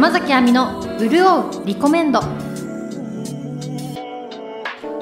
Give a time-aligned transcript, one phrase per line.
[0.00, 2.20] 山崎亜美の潤うリコメンド。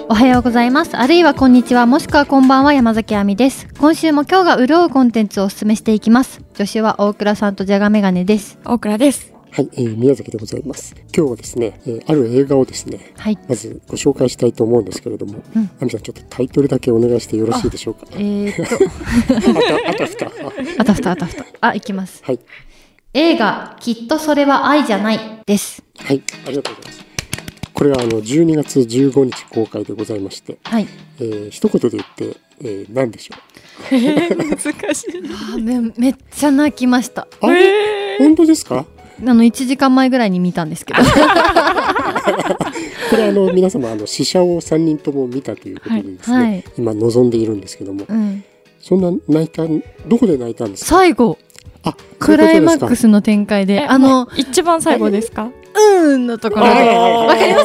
[0.09, 0.97] おはようございます。
[0.97, 1.87] あるいはこんにちは。
[1.87, 3.69] もしくはこんばんは山崎亜美です。
[3.79, 6.41] 今週も今日が潤うコンテンツをお勧めしていきます。
[6.55, 8.59] 助手は大倉さんとじゃがメガネです。
[8.65, 9.33] 大倉です。
[9.53, 10.97] はい、えー宮崎でございます。
[11.17, 13.39] 今日はですね、えーある映画をですね、はい。
[13.49, 15.71] まずご紹介したいと思うんですけれども、うん。
[15.81, 18.07] 亜美さんちょっとタイトルだけお願いしてよろしいでしょうか？
[18.15, 18.75] えー、っと。
[19.95, 20.27] あたあたふた。
[20.27, 20.31] あ
[20.79, 22.21] あたふたあたふたあいきます。
[22.25, 22.41] はい、
[23.15, 27.05] 映画きっとそれは愛じゃないですはい、ありがとうございます。
[27.73, 30.87] これはあの12月15日公開でございまして、はい
[31.21, 33.35] えー一言で言って、えー何でしょ
[33.91, 33.95] う？
[33.95, 34.59] えー、難
[34.95, 35.07] しい。
[35.55, 38.85] あめめっちゃ泣きましたあ、え本当ですか？
[39.21, 41.01] あの1時間前ぐらいに見たんですけど
[43.11, 48.45] これあの皆様あの試写を3人とも見たということでですね、はい今望んでいるんですけども、うん
[48.81, 49.65] そんな泣いた
[50.07, 50.89] どこで泣いたんですか？
[50.99, 51.45] 最後あ、
[52.19, 55.51] クライマックスの展開でー、あの一番最後ですか。
[55.75, 56.65] 「うーん」のところ。
[56.67, 57.65] でわかります？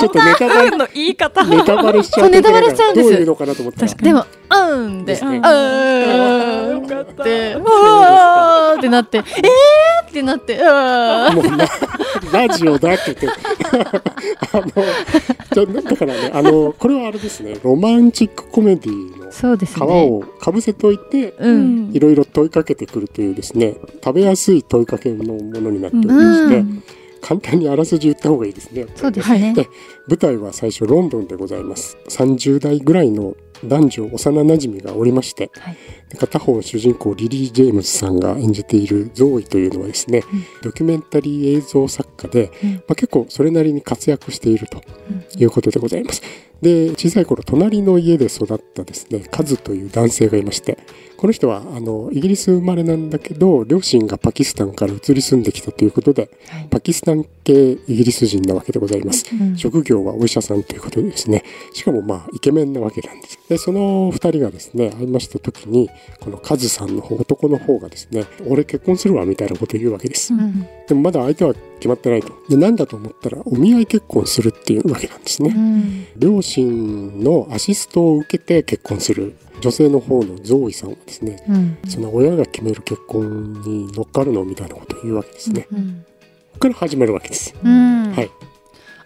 [0.00, 0.70] ちょっとネタバレ。
[0.70, 1.44] の言い方。
[1.44, 2.30] ネタバレしちゃう。
[2.30, 3.10] ネタバレしちゃうんです。
[3.10, 3.86] どういうのかなと思った。
[3.86, 9.24] でも「うーん」で「うん」って「うわー」ってなって「えー!」
[10.10, 11.93] ってなって「うわー
[12.34, 13.28] ラジオだって言って
[14.52, 14.66] あの
[15.52, 21.92] じゃだからねあのこれはあれですねロマンチックコメディのそうです皮ねをかぶせといてうん。
[21.92, 23.76] いろいろ問いかけてくるというですね。
[24.04, 26.82] 食べやすい問いかけのものになっておりまして、うん。
[27.20, 29.54] 簡単にあらすじ言った方がいいですねそうですね。
[29.54, 29.68] で
[30.08, 31.96] 舞台は最初ロンドンでございます。
[32.08, 35.76] 30代ぐらいの男女幼馴染がおりまして、はい。
[36.08, 40.44] で片方主人公リリー・ジェームズさんが演じているゾーイというのはですね、うん。
[40.62, 42.72] ドキュメンタリー映像作家で、うん。
[42.74, 44.82] まあ、結構それなりに活躍していると
[45.38, 46.22] いうことでございます。
[46.64, 50.78] で小さい頃隣の家で育ったですねカズという男性がいまして
[51.16, 56.68] この人はあのイギリス生まれなんだけど両親がパキスタンから移り住んできたということではい。
[56.70, 59.24] パキスタン系イギリス人なわけでございます。
[59.32, 59.56] うん。
[59.56, 61.44] 職業はお医者さんということでですね。
[61.72, 70.34] しかもまあイケメンなわけなんですでその2人がですね会いました時にこのカズさんの方男の方がですね俺結婚するわみたいなことを言うわけです。
[70.34, 70.66] うん。
[70.86, 72.32] でもまだ相手は決まってないと。
[72.48, 76.06] でなんだと思ったらお見合い結婚するっていうわけなんですうねん。
[76.16, 81.78] 両親のアシストを受けて結婚する女性の方のゾーイさんはですねうん。
[81.88, 86.04] その親が決める結婚に乗っかるのみたいなことを言うわけですね、うん
[86.58, 88.12] から始まるわけですうん。
[88.12, 88.30] はい。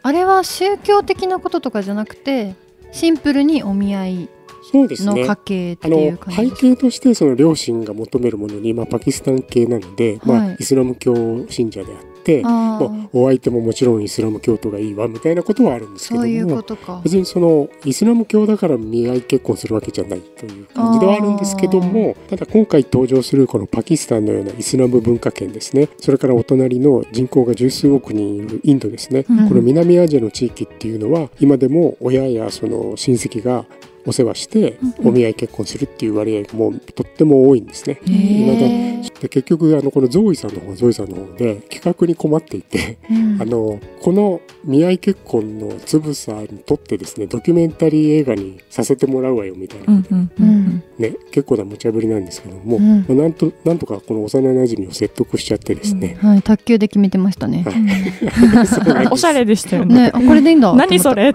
[0.02, 2.54] あれは宗教的なこととかじゃなくて
[2.92, 4.28] シンプルにお見合い
[4.70, 5.22] そうですね。
[5.22, 10.50] の家系っていう感じ背景としてその両親が求めるものに、まあ、パキスタン系なので、まはい。
[10.50, 11.14] あ、イスラム教
[11.48, 16.62] 信者であって、あまあーお相手ももちろんイスラム教徒がいいわみたいなことはあるんですけども
[17.02, 25.88] 別にそのイスラム教だから見合い結婚するわけじゃないという感じではあるんですけどもただ今回登場するこのパキスタンのようなイスラム文化圏ですね。
[25.98, 29.48] それからお隣の人口が十数億人いるインドですね、うん。
[29.48, 33.64] この南アジアの地域っていうのは今でも親やその親戚が
[34.06, 38.00] お世話してお見合い結婚するっていう割合がもうとっても多いんですね。
[38.06, 38.88] へー。
[39.20, 43.42] で結局あのこのゾーイさんの方はゾーイさんの方で企画に困っていて、うん。
[43.42, 53.00] あのこの見合い結婚のつぶさにとってですねドキュメンタリー映画にさせてもらうわよみたいな、うんうんうんね結構な無茶ぶりなんですけども、うん。
[53.00, 57.64] まあなんとなんとかこの幼馴染を説得しちゃってですね、はい卓球で決めてましたね。
[57.64, 59.06] はい。
[59.10, 59.94] おしゃれでしたよね。
[59.94, 61.32] ねあこれでいいんだ何それ？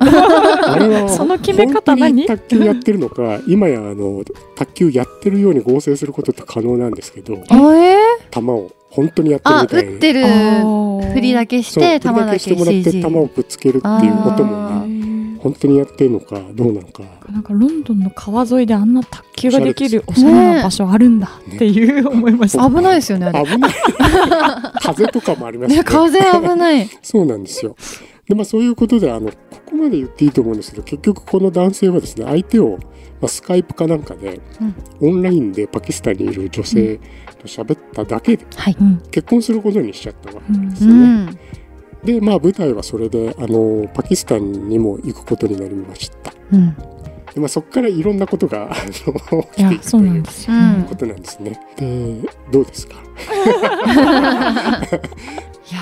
[1.08, 2.26] その決め方何？
[2.54, 4.24] 球やってるのか今やあの
[4.56, 8.42] 卓球やってるように合成することって可能なんですけどあえー？
[8.42, 10.24] 球を本当にやってるあみたいに打ってる。
[11.14, 15.04] 振りだけして球だけしてもらって球をくっつけるっていう音もあな
[15.44, 17.04] 本当にやってるのかどうなのか。
[17.30, 22.66] なんかロンドンの川沿いであんな卓球ができるおしゃれな場所あるんだっていう思いました。
[22.70, 23.44] 危ないですよねあれ。
[23.46, 23.74] 危ない。
[24.82, 25.78] 風とかもありますね。
[25.78, 26.90] ね風危ない。
[27.04, 27.76] そうなんですよ
[28.28, 29.36] でまあそういうことであのこ
[29.66, 32.78] こまで言っていいと思うんですけど結局この男性はですね相手を、
[33.22, 34.40] まあ、スカイプかなんかで、
[35.02, 36.98] オンラインでパキスタンにいる女性
[37.40, 38.78] と喋っただけではい。
[38.80, 41.40] うん結婚することにしちゃったわけですうよね、ん。
[42.06, 46.34] でまあ舞台はそれであのパキスタンにも行くことになりました。
[46.52, 46.76] うん。
[47.34, 50.24] で、まあ、そこからいろんなことが起きていくという
[50.88, 51.60] ことなんですね。
[51.78, 52.22] で
[52.52, 52.96] どうですか？
[55.72, 55.80] いや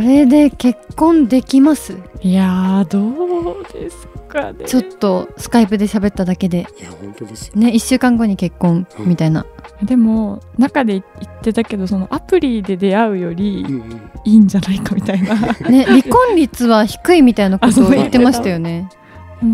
[0.00, 1.96] れで結婚できます？
[2.22, 4.64] いやーどうですかね。
[4.66, 6.66] ちょっとスカイプで喋っただけで。
[6.78, 7.56] いや本当ですよ。
[7.56, 9.46] ね1週間後に結婚みたいな。
[9.82, 14.10] でも中で言ってたけどそのアプリで出会うよりうんうん。
[14.24, 15.34] いいんじゃないかみたいな。
[15.34, 18.88] ね離婚率は低いみたいなことを言ってましたよね。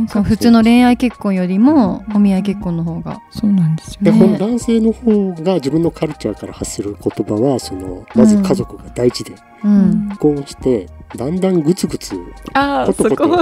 [0.08, 3.20] その普通の恋愛結婚よりもお見合い結婚の方が。
[3.30, 4.18] そうなんですよで、ね。
[4.18, 12.16] この男性の方が自分のカルチャーから発する言葉はそのまず家族が大事で、うん結婚してだんだんグツグツ
[12.52, 13.36] あそこ。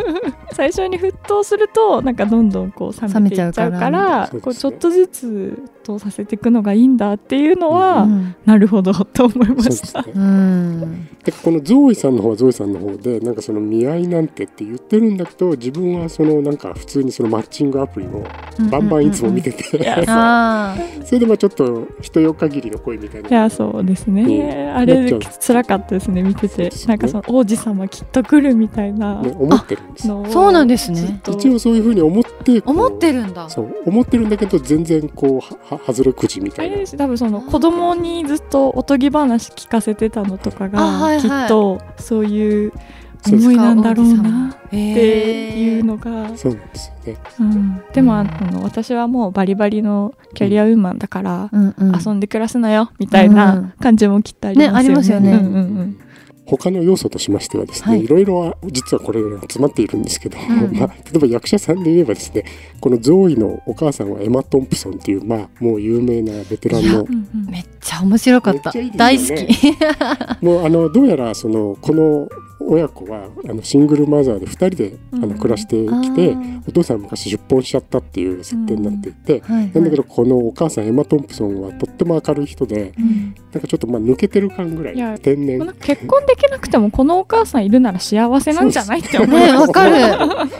[0.52, 10.02] 最初に沸騰するとなんかどんどんこう冷めちゃうからこうちょっとずつ沸騰させていくのがいいんだっていうのは、うんなるほどと思いました。
[10.02, 10.12] すね。
[10.14, 11.08] うん。
[11.22, 18.24] でこのゾーイさんの方はゾーイさんの方でなんかその見合いなんてって言ってるんだけど自分はそのなんか普通にそのマッチングアプリを
[18.70, 23.28] バンバンいつも見てて、 それでまあちょっと人よ限りの恋みたいな。
[23.28, 25.20] いやそうですね、うんあれなっちゃう
[25.62, 29.22] 辛かったですね見てて、なんかその王子様きっと来るみたいな。
[29.22, 30.08] ね、思ってるんです。
[30.08, 31.20] そうなんですね。
[31.28, 33.48] 一応そういうふうに思って思ってるんだ。
[33.48, 36.74] そう思ってるんだけど全然こうはは外れくじみあたいな。
[36.74, 41.22] れです多分その子供にずっとおとぎ話聞かせてたのとかあが、はいはい。
[41.22, 44.50] きっとそういうそうです思いなんだろうな。
[44.50, 47.18] っっていうのが、そうなんですよね。
[47.40, 52.00] うん、でもあの私はもうバリバリのキャリアウーマンだから、うんうん。
[52.00, 54.72] 遊んで暮らすなよみたいうんな感じもきっとありますよね。
[54.72, 55.32] ねありますよね。
[55.32, 56.00] うんうんうん。
[56.46, 58.04] 他の要素としましてはですね、はい。
[58.04, 60.40] い、ろいろ実はこれ詰まっているんですけど、ん。
[60.76, 62.44] まあ、例えば役者さんで言えばですね
[62.80, 68.72] このゾーイのお母さんはエマ・トンプソンっていうまあもう有名なベテランのうんうんめっちゃ面白かった。
[68.72, 69.76] めっちゃ大好き。
[70.44, 72.28] もうあのどうやらそのこの
[72.70, 76.36] 親子はあのシングルマザーで2人であうんの暮らしてきて、
[76.68, 83.34] お父さんは昔出奔しちゃったっていう設定になっていて、はいなんだけどこのお母さんエマ・トンプソンはとっても明るい人でうん。
[83.52, 85.58] なんかちょっとまあ抜けてる感ぐらいやい天然。
[85.80, 89.28] 結婚できなくてもこのお母さんいるなら幸せなんじゃないって思う。
[89.30, 89.96] ねわかる。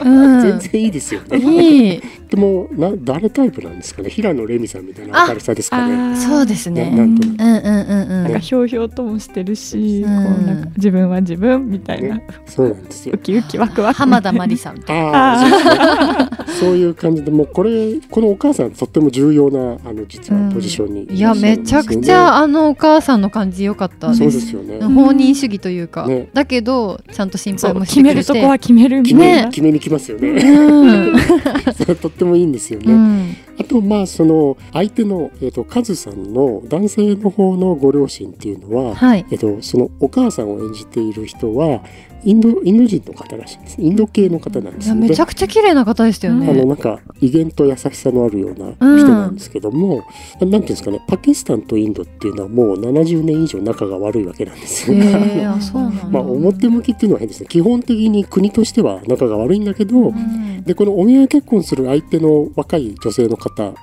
[0.03, 0.41] うん。
[0.41, 1.37] 全然いいですよね。
[1.37, 2.01] いい。
[2.29, 4.09] でもな誰タイプなんですかね。
[4.09, 6.17] 平野レミさんみたいな明るさですかね。
[6.17, 6.89] そうですね。
[6.91, 7.41] ななんとなく。
[7.41, 8.23] うんうんうんうん。
[8.23, 10.25] なんかひょうひょうともしてるし、うん。
[10.25, 13.15] こうなんか自分は自分みたいな、ねそうなんですよ。
[13.15, 13.17] ウ。
[13.19, 24.79] キウキワクワク浜田真理さんみたいああ そういう感じでもうこれこのお母さんとっても重要なあの実はポジションにないやめちゃくちゃあのお母さんの感じ良かったそうでですすよね。
[24.81, 26.29] 放任主義というか、ね。
[26.33, 27.95] だけどちゃんと心配もして。
[27.95, 29.49] 決めるとこは決めるみ決め,、たいな。
[29.49, 30.29] 決めに来ますよね。
[30.29, 31.19] うん、
[31.75, 32.93] それとってもいいんですよね。
[32.93, 39.25] うん、あとまあその相手のえっ、とカズさんの男性の方のご両親っていうのは、はい。
[39.31, 41.83] えっと、そのお母さんを演じている人は
[42.23, 46.65] インドインド人の方らしいですインド系の方なんですよいやめちゃくちゃ綺麗な方でしたよあのね。
[46.65, 50.03] なんか威厳と優しさのあるような人なんですけども、
[50.39, 54.97] なんていうんですかねパキスタンとインドっていうのはもう70年以上仲が悪いわけなんですよ。
[54.97, 56.03] へえあそうなんだ。
[56.05, 63.73] まあ表向きっていうのは変ですね基本的に国としては仲が悪いんだけど、うんでこのお見合い結婚する相手の若い女性の方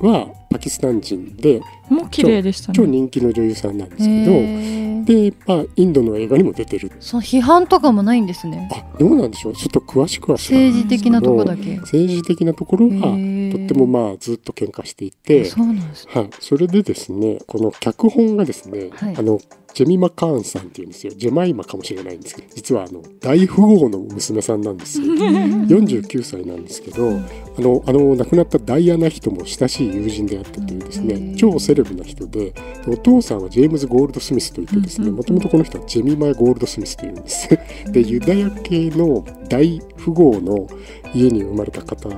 [0.00, 2.88] はパキスタン人でもう綺麗でした超ね。
[2.88, 8.68] 人気の女優さんなんですけど、で、まあ、インドの映画にも出てるそう批判とかもないんですね。
[8.72, 9.54] あどうなんでしょう？
[9.54, 11.76] ちょっと詳しくは政治的なとこだけ。
[11.76, 16.08] 政治的なところはとってもまあずっと喧嘩していて、そうなんです。
[16.08, 19.38] はい、それでですねこの脚本がですね、はいあの
[19.76, 21.12] ジェミマ・カーンさんっていうんですよ。
[21.14, 25.12] ジェマイマかもしれないんですけど実はあの大富豪の娘さんなんですよ。
[25.68, 31.36] 49歳なんですけどあのあの亡くなったダイアナ妃とも親しい友人であったというですへねー。
[31.36, 32.54] 超セレブな人で
[32.88, 37.46] お父さんはジェームズ・ゴールド・スミスといってですねもともとこの人はジェミマ・ゴールド・スミスというんです。
[37.92, 40.66] でユダヤ系の大富豪の
[41.14, 42.08] 家に生まれた方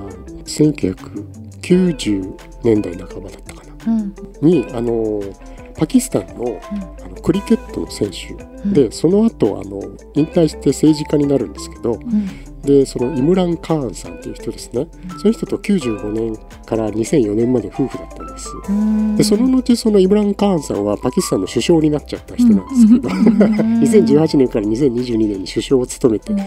[0.45, 2.33] 1990
[2.63, 3.93] 年代半ばだったかな。
[3.93, 4.13] うん。
[4.41, 5.21] にあの
[5.79, 6.61] パキスタンの
[7.03, 8.35] あのクリケットの選手。
[8.69, 9.81] で、その後あの
[10.15, 12.49] 引退して政治家になるんですけどうん。
[12.61, 14.87] でそのイムラン・カーンさんっていう人ですね。
[15.21, 18.49] その人と95年から2004年まで夫婦だったんです。
[18.67, 19.15] うん。
[19.15, 23.09] でその後そのイムラン・カーンさんはパキスタンの首相になっちゃった人なんですけど、
[24.19, 26.33] 2018年から2022年に首相を務めて。
[26.33, 26.41] で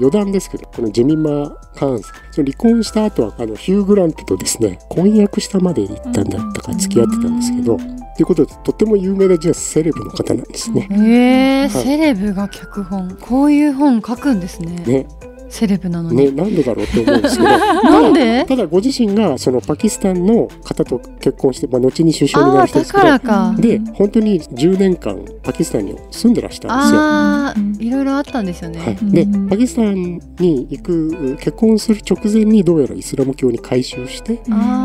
[0.00, 7.76] 余談ですけどこのジェミマ・カーンさんその離婚した後はあのヒュー・グラントとですね婚約したまで行ったんだったか付き合ってたんですけど、
[8.16, 10.88] ということでとっても有名なじゃあセレブの方なんですね。
[10.90, 11.70] へえはい。
[11.70, 13.16] セレブが脚本。
[13.20, 14.76] こういう本書くんですね。
[14.86, 15.06] ね。
[15.52, 17.48] セレブなのねに、なんでだろうって思うんですけど。
[17.84, 18.44] なんで？
[18.48, 23.04] ただご自身がそのパキスタンの方と結婚して、まあ、後に首相になる人ですけど。
[23.04, 23.54] からか。
[23.58, 27.00] で本当に10年間パキスタンに住んでらしたんですよ。
[27.00, 29.10] あいろいろあったんですよね、はい、うん。
[29.10, 34.40] でパキスタンに行く結婚する直前にどうやらイスラム教に改宗して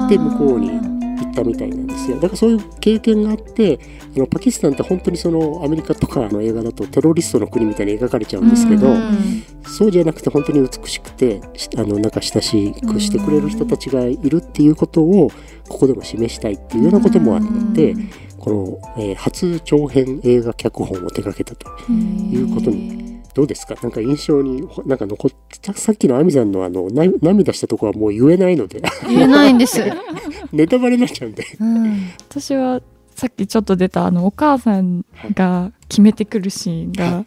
[0.09, 2.17] で向こうに行ったみたいなんですよ。
[2.17, 3.79] だからそういう経験があって
[4.15, 15.29] あのパキスタンって本当にそのアメリカとかの映画だとテロリストの国みたいに描かれちゃうんですけど、うんそうじゃなくて本当に美しくてしあのなんか親しくしてくれる人たちがいるっていうことを
[15.67, 17.41] ここでも示したいっていうようなこともあっ
[17.75, 17.93] て
[18.39, 23.75] この、えー初長編映画脚本を手掛けたということにどうですか？
[23.83, 28.81] なんか印象にほなんか残ったさっきの亜美さんのあのな涙したとこはもう言えないので。
[29.07, 29.79] 言えないんです、
[30.51, 31.45] ネタバレになっちゃうんで。
[31.59, 32.81] うん、私は
[33.15, 37.25] さっきちょっと出たあのお母さんが決めてくるシーンが、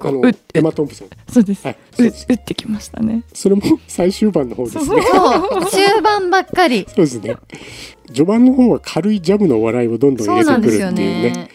[0.00, 1.08] あのエマ・トンプソン。
[1.28, 1.76] そうです、はい。
[1.92, 3.22] そう打ってきましたね。
[3.34, 4.84] それも最終盤の方ですね。
[4.86, 5.02] そう。
[5.02, 5.70] そう。
[5.70, 6.86] 中盤ばっかり。
[6.88, 7.36] そうですね。
[8.06, 11.48] 序盤の方は軽いジャブの笑いをどんどん入れてくるなんですよっていうねね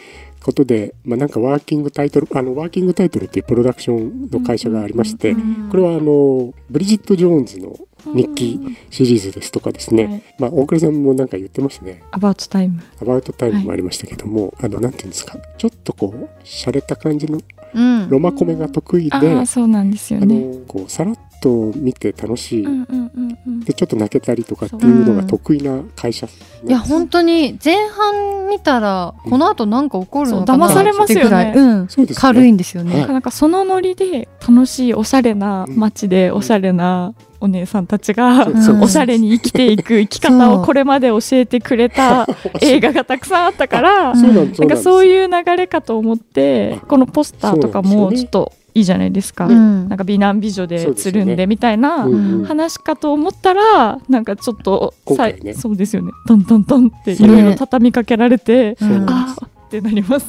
[0.47, 7.75] ことで、まあ、なんかワーキングタイトルあのワーキングタイトルっていうプロダクションの会社がありまして、うんこれはあのブリジット・ジョーンズの
[8.15, 10.23] 日記シリーズですとかですね、はい。
[10.39, 12.01] まあ大倉さんもなんか言ってましたね。
[12.11, 15.37] アバウトタイムアバウトタイムもありましたけども、あのなんていうんですか？
[15.57, 17.39] ちょっとこう洒落た感じの
[17.73, 18.09] うん。
[18.09, 23.59] ロマコメが得意で、ああそうなんですよあねのこうさらっと見て楽しい、うんうんうんうん。
[23.61, 31.21] でちょっと泣けたりとかっていうのが得意な会社いや本当に前半見たらこの後なんか起こるのかなそう騙されますよね。
[31.21, 32.21] ってぐらいうんそうですね。
[32.21, 33.07] 軽いんですよね、はい。
[33.07, 38.47] なんかそのノリで楽しいおしゃれな街でおしゃれなお姉さんたちが
[38.81, 42.27] おしゃれに生きていく生き方をこれまで教えてくれた
[42.61, 49.47] 映画がたくさんあったからそうなんかそうういう流れかと思ってあこのポスターとかもちょっといいじゃないですか。
[49.47, 49.89] うん。
[49.89, 52.45] なんか美男美女でつるんでみたいなうんうん。
[52.45, 55.53] 話かと思ったらなんかちょっと今回ね。
[55.53, 56.11] そうですよね。
[56.27, 59.05] トントントンっていろいろ畳みかけられて、そうなん。
[59.05, 60.27] ですあーってなります。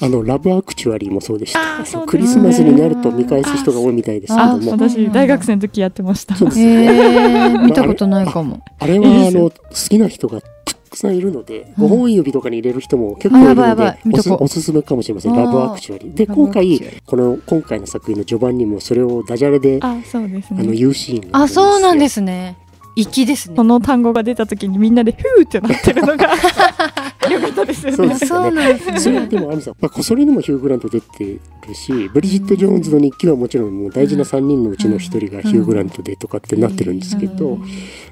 [0.00, 1.78] あのラブアクチュアリーもそうでした。
[1.78, 2.06] あーそうですね。
[2.06, 4.70] クリスマスになると見返す人が多いみたいですけあども。
[4.72, 6.34] 私大学生の時やってました。
[6.36, 8.60] そうですへえ見たことないかも。
[8.78, 9.52] あれはあの好
[9.88, 10.46] きな人がた
[10.88, 13.98] くさんいるので、5本指とかに入れる人も結構いるので
[14.40, 15.34] おすすすめかもしれません。
[15.34, 16.14] ラブアクチュアリー。
[16.14, 20.76] で今回この今回の作品の序盤にもそれをダジャレでああそうですのね。
[20.76, 22.56] 言うシーンがあそうなんですすね。
[22.96, 23.56] 粋ですね。
[23.56, 26.32] その単語が出た時にみんなでフーってなってるのが
[27.30, 27.96] よかったですよね。
[27.96, 28.14] そうで。
[28.16, 29.00] すよそうねなんですね。
[29.00, 31.40] それはでもアミさん、まあ、それでもヒュー・グラント出てる
[31.74, 37.64] しブリジット・ジョーンズの日記はもちろんもう大事な3人のうちの1人がヒュー・グラントでとかってなってるんですけど、うん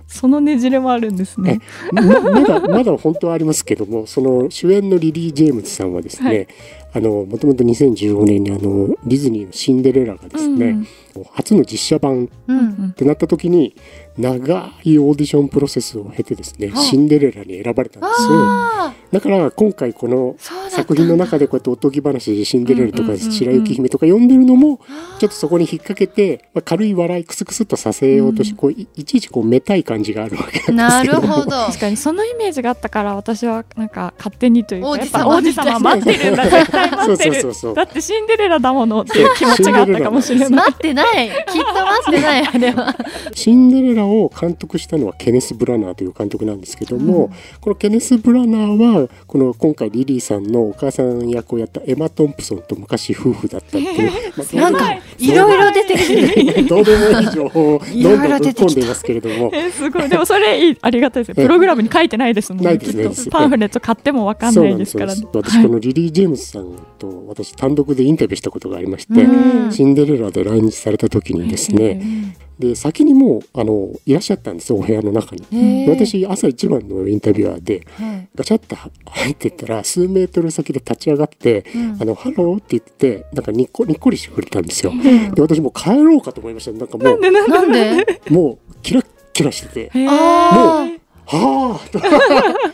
[0.06, 1.60] そのねじれもあるんですね。
[1.92, 6.48] ままだまだ本当はありますけどもその主演のリリー・ジェームズさんはですね、はい
[6.92, 10.86] あのもともと2015年にあのディズニーの「シンデレラ」がですね、うん
[11.32, 12.92] 初の実写版っうん。
[12.92, 13.74] てなった時に
[14.18, 16.84] 長いオーディションプロセスを経てですね、はい。
[16.84, 18.12] シンデレラに選ばれたんです。
[18.30, 20.36] あだから今回この
[20.68, 24.80] 作品の中でこうやっておとぎ話でシンデレラとか白雪姫とか読んでるのも
[25.18, 31.26] ちょっとそこに引っ掛けて、まあ、軽い笑いクスクスっとさせようとして、こういいちいちこうめたい感じがあるわけななんですけど。
[31.26, 31.50] るほど。
[31.66, 37.74] 確かにそのイメージがあったから私はなんか勝手にというか王子やっぱ様王子様待ってるんだ絶対待ってそうるそうそうそう。
[37.74, 40.50] だってシンデレラだものっていう気持ちがあったかもしれない。
[40.50, 41.05] 待ってない
[41.52, 42.96] きっと待ってないあれは。
[43.34, 54.10] シンデレラを監督したのはケネス・ブラナーという監督なんですけども、このケネス・ブラナーはこの今回リリーさんのお母さん役をやったエマ・トンプソンと昔夫婦だったっていう、
[54.58, 56.66] まあなんかいろいろ出てきてる。
[56.66, 59.50] どうでもいい情報をどんどんぶっ込んでいますけれども。
[59.52, 59.70] えー。
[59.70, 60.08] すごい。
[60.08, 69.72] でもそれいいありがたいですねプログラムに書いてないですもんないねパンフレット買ってもわかんないですからなんですそうです私このリリー・ジェームズさんと私単独でインタビューしたことがありまして、うん。
[69.72, 75.86] シンデレラで来日された時にですね、で先にもうあのいらっしゃったんですよお部屋の中に。
[75.88, 78.28] 私朝一番のインタビュアーではい。
[78.34, 84.92] ガチャッと入ってったら数メートル先で立ち上がってうん「あのハロー」って言ってなんかにっこにっこりしてくれたんですよ。
[85.34, 86.72] で私もう帰ろうかと思いました。
[86.72, 89.80] なんかもうなんでもうキラッキラしてて。
[89.94, 90.08] へー。
[90.08, 90.96] あ
[91.28, 91.80] は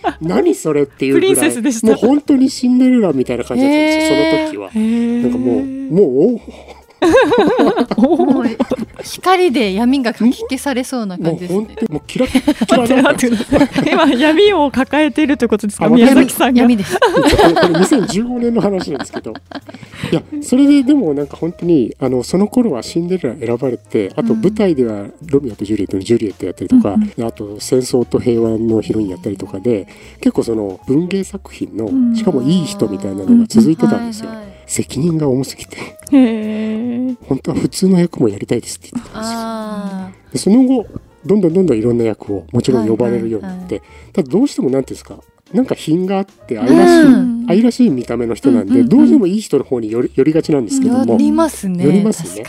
[0.05, 4.83] あ何それっていうぐらいもう本当にシンデレラみたいな感じだったんですよ、その時は。
[5.23, 6.41] なんかもうもうーもう
[9.03, 29.87] 光で闇がかき消されそうな感じですね本当もうキラキラ今闇を抱えているということですか宮崎さんが闇ですこれ2015年の話なんですけどいやそれででもなんか本当にあのその頃はシンデレラ選ばれてあと舞台ではロミオとジュリエットのジュリエットやったりとか、あと戦争と平和のヒロインやったりとかで
[30.21, 35.79] 結構その文芸作品のしかもいい人みたいなのが続いてたんですよ、はいはい責任が重すぎて
[37.27, 40.55] 本当は普通の役もやりたいですって言ってたんですよ。
[40.55, 40.87] その後
[41.25, 43.81] どんどんどんどんいろんな役をもちろん呼ばれるようになって、
[44.13, 45.21] ただどうしてもなんていうんですか
[45.53, 48.89] なんか品があって愛らしい、うん愛らしい見た目の人なんで、うんうんうん。
[48.89, 51.85] どうしてもいい人の方に寄り寄りがちなんですけども、ー寄りますね。
[51.85, 52.45] 寄りますね。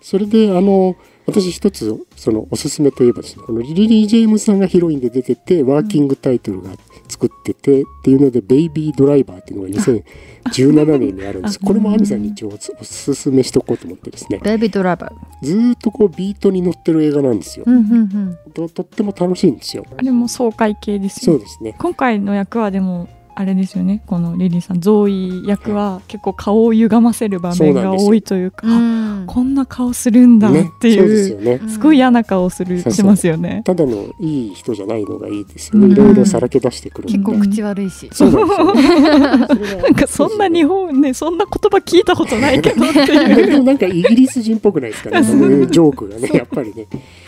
[0.00, 6.70] それであの私一つそのおすすめといえばですねこのリリー・ジェームズさんがヒロインで出ててワーキングタイトルが
[7.08, 11.58] 作っててっていうので「ベイビードライバー」っていうのが2017年にあるんです。
[11.60, 17.64] これも亜美さんに一応おすすめしとこうと思ってですねベイビードライバーずーっとこうビートに乗ってる映画なんですよ。
[17.66, 18.38] うんうんうん。
[18.52, 19.84] ととっても楽しいんですよ。
[19.96, 21.34] あれも爽快系ですよ。
[21.34, 21.74] そうですね。
[21.78, 24.02] 今回の役はでもあれですよね。
[24.06, 31.68] このリリーさんゾーイ役は結構顔を歪ませる場面が多いというかうんこんな顔するんだねってそうですいうよね。
[31.68, 33.60] すごい嫌な顔するしますよね。
[33.66, 35.86] ただのいい人じゃないのがいいですよね。
[35.86, 35.92] うん。
[35.92, 38.08] いろいろさらけ出してくる結構んで口悪いし。
[38.10, 39.82] そうなんですよね。
[39.84, 43.58] なんかそんな日本ねそんな言葉聞いたことないけどってでいう。
[43.58, 46.86] もなんかイギリス人っぽくないですかね、 そういうジョークがね、やっぱりね。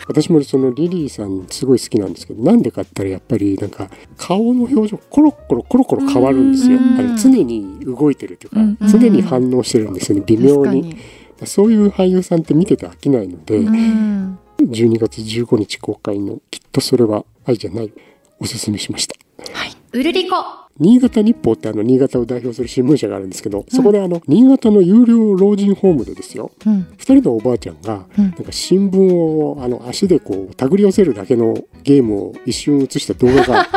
[0.09, 6.77] 私もそのリリーさんすごい好きなんですけど、なんでかって言ったらやっぱりなんか顔の表情コロコロコロコロ変わるんですよ。
[6.77, 6.99] うん。
[6.99, 8.77] あの常に動いてるというか、うん。
[8.89, 10.97] 常に反応してるんですよね、微妙に。
[11.45, 12.39] そういう俳優さん。
[12.41, 17.93] って見てて飽きないので、うん12月15日公開のきっとそれは愛じゃない、
[18.39, 19.15] おすすめしました。
[19.91, 20.35] うるりこ
[20.77, 26.87] 新潟日報ってあの新潟を代表する新聞社があるんですけど、そこであの新潟の有料老人ホームでですよ、うん。
[26.95, 28.25] 二人のおばあちゃんが、うん。
[28.25, 33.67] なんか新聞をあの足でこう手繰り寄せるだけのゲームを一瞬映した動画が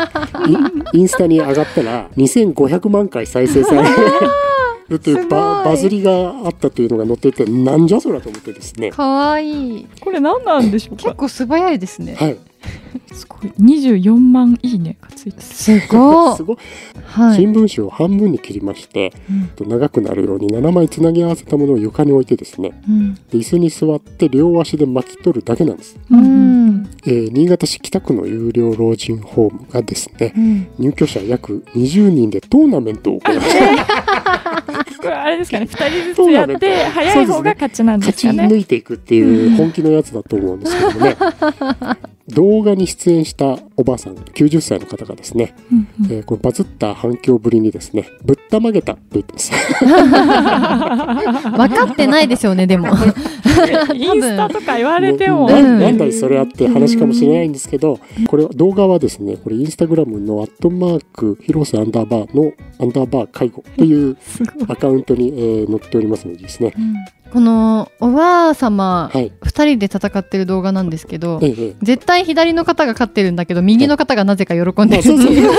[0.94, 3.88] イインスタに上がったら2500万回再生され
[4.88, 6.12] る というババズりが
[6.44, 8.90] あったというのが載っていてなんじゃそらと思ってですね。
[8.90, 9.86] かわいい。
[10.00, 11.04] これ何なんでしょうか？
[11.04, 12.14] 結構素早いですね。
[12.14, 12.36] はい
[13.12, 13.52] すごい。
[13.60, 15.42] 24万いいねがついてる。
[15.42, 16.56] すごい すごい
[17.04, 17.36] はい。
[17.36, 19.12] 新聞紙を半分に切りまして、
[19.56, 23.14] と長くなるように7枚つなぎ合わせたものを床に置いてですねうん。
[23.14, 26.88] で椅子に座って両足で巻き取るだけなんです、うん。
[27.06, 30.66] えー新潟市北区の有料老人ホームがですねうん。
[30.78, 33.36] 入居者約20人でトーナメントを行い
[34.84, 38.48] これあれですかね2人ずつやって早い方が勝ちなんで勝ちすかね。
[38.48, 41.16] 抜いていくっていう本気のやつだと思うんですけどもね。
[42.28, 46.12] 動画に出演したおばあさん90歳の方がですね、うんうん。
[46.12, 49.50] えーこのバズった反響ぶりにですねぶったまげたと言ってます。
[49.82, 52.88] 分かってないでしょうねでも。
[53.94, 55.48] インスタとか言われても。
[55.48, 55.78] なうん。
[55.80, 57.98] なんだいそれあって話かもしれないんですけど
[58.28, 64.16] これ動画はですねこれインスタグラムのアットマーク広瀬アンダーバーのアンダーバー介護という。
[64.72, 66.72] アカウントに、えー載っておりますのでですね。
[67.32, 69.32] このおばあ様はい。
[69.42, 71.74] 二人で戦ってる動画なんですけどええええ。
[71.82, 75.02] 絶対左の方が勝ってるんだけど右の方がなぜか喜んでる。
[75.08, 75.50] そっちだっ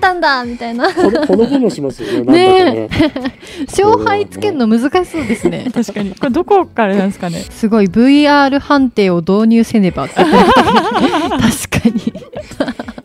[0.00, 0.92] たんだみたいな。
[0.92, 2.88] ほのほのぼのしますよねね
[3.68, 5.70] 勝敗つけるの難しそうですね。
[5.72, 6.10] 確かに。
[6.10, 7.38] これどこからなんですかね。
[7.38, 12.12] すごい VR 判定を導入せねば確かに。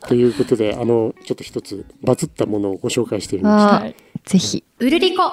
[0.07, 4.63] ということであのちょっと一つバズったものをご紹介してみましあはいぜひ。
[4.79, 5.23] うるりこ。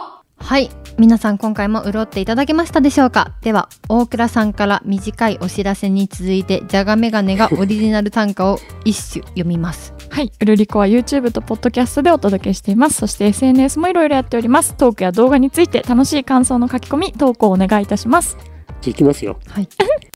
[0.40, 0.70] はい。
[0.98, 3.32] 皆さん今回も潤っていただけましたでしょうか？
[3.42, 9.94] では大倉さんから短いお知らせに続いてじゃがメガネが オリジナル短歌を一首読みます。
[10.10, 12.96] はい、うるりこは YouTube とポッドキャストでお届けしています。
[12.98, 14.74] そして SNS もいろいろやっております。
[14.74, 18.36] トークや動画について楽しい感想の書き込み、投稿お願いいたします。
[18.36, 18.50] たじゃ
[18.86, 19.38] あいきますよ。
[19.48, 19.68] はい。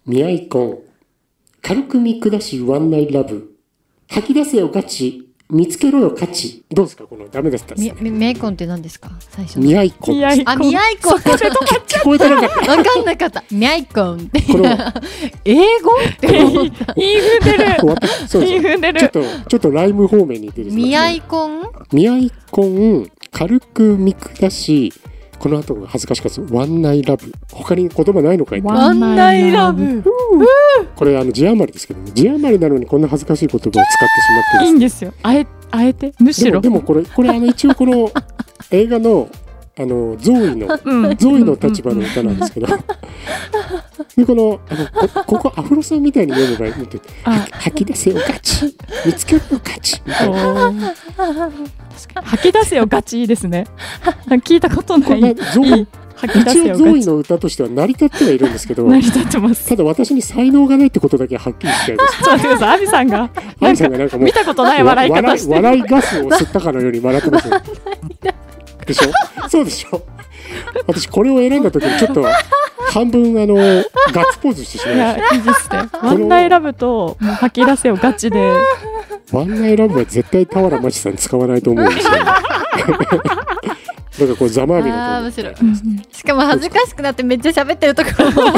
[0.07, 0.79] ミアイコン
[1.61, 3.55] 軽く見下しワンナイラブ
[4.09, 6.65] 吐き出せよガチ見つけろよ価値。
[6.71, 7.05] どうですか？
[7.05, 9.11] このダメでしたみみメイコンって何ですか？
[9.21, 9.67] 最初の。
[9.67, 12.77] ミアイコンミアイあミアイコン聞こえてなかった。
[12.77, 13.45] わかんなかった。
[13.51, 14.41] ミアイコンって。
[14.41, 14.95] これは。
[15.45, 16.95] 英語って思った。
[16.97, 17.77] いい踏んでる。
[17.81, 18.09] 終わった。
[18.29, 19.01] そうい踏んでる。
[19.01, 21.63] ちょっとちょっとライム方面に行ってですねミアイコン
[21.93, 24.91] ミアイコン軽く見下し
[25.43, 26.41] この後が恥ずかしかった。
[26.41, 27.33] ですワンナイラブ。
[27.53, 30.05] 他に言葉ないのかいワンナイラブ。
[30.95, 32.13] これあの字余りですけどね。
[32.15, 33.87] 字余りなのにこんな恥ずかしい言葉を使ってし
[34.55, 35.13] まっていいんですよ。
[35.21, 36.61] あえ、あえて、むしろ？
[36.61, 38.13] でもでもこれこれあの一応この
[38.71, 39.29] 映画の
[39.79, 41.17] あのゾーイの うん。
[41.17, 42.67] ゾーイの立場の歌なんですけど。
[44.17, 47.47] でこのあのこここアフロさんみたいに読めばいいってあ。
[47.53, 48.77] 吐き出せよガチ。
[49.07, 50.03] 見つけろよガチ。
[50.07, 50.73] みたいな
[52.23, 53.67] 吐き出せよガチいいですね。
[54.45, 55.21] 聞いたことない。
[55.21, 55.87] ゾーイいい。
[56.17, 56.83] 吐き出せ一応よガチ。
[56.83, 58.85] ゾーイの歌としては成り立ってはいるんですけど。
[58.87, 59.67] 成り立ってます。
[59.71, 62.13] ただ私に才能がないってことだけはっきりしちゃいます。
[62.13, 62.77] ちょっと待ってください。
[62.77, 63.31] アビさんが、
[63.63, 65.63] アンさんがなんかもう見たことない笑い方してる。
[65.63, 67.61] 笑い笑いガスを吸ったかのように笑ってますよ。
[68.87, 69.11] でしょ？
[69.53, 70.03] そうでしょ。
[70.87, 72.25] 私これを選んだ時にちょっと
[72.91, 75.89] 半分あのガッツポーズしてしまいましいいですね。
[76.03, 78.51] ワンナイラブと、もう吐き出せよガチで。
[79.31, 82.41] たワンナイラブは絶対俵真知さん使わないと思うんですよ、ね、だか
[84.19, 85.55] らこれざまあみあー面の白い。
[85.55, 88.53] うんしかも恥ずかしくなってめっちゃ喋ってるところも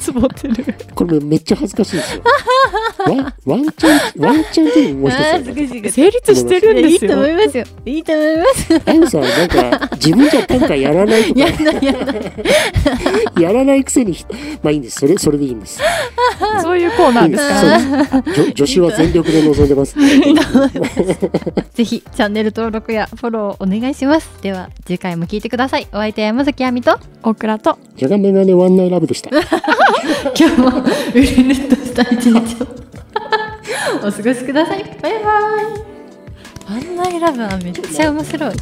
[0.00, 0.74] つぼってる。
[0.94, 2.22] これめっちゃ恥ずかしいですよ。
[3.06, 5.10] ワンワンチャンワンチャンっていうのもう。
[5.10, 7.28] 一つああるーすごいすごい成立してるんですいいと思よ。
[7.42, 7.64] いますよ。
[7.84, 9.48] いいと思いますアンさんなん
[9.78, 11.40] か自分じゃ短歌やらないとか。
[11.40, 13.42] やんないやんない。
[13.42, 14.16] やらないくせに
[14.62, 15.00] まあいいんです。
[15.00, 15.78] それそれでいいんです。
[16.62, 18.08] そういうコーナーですか？
[18.10, 18.44] そうです。
[18.46, 19.94] 助助手は全力で臨んでます。
[21.74, 24.30] ぜひチャンネル登録やフォローお願いします。
[24.42, 25.86] では次回も聞いてください。
[25.92, 27.78] お相手は山崎亜美と大倉と。
[27.96, 29.30] じゃがメガネワンナイラブでした。
[30.38, 32.66] 今日もうるぬっとした一日を。
[34.06, 34.84] お過ごしください。
[35.02, 35.18] バイバ
[35.84, 35.88] イ。
[36.80, 38.54] ンナイラブはめっちゃ面白い